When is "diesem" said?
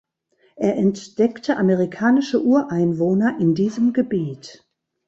3.53-3.93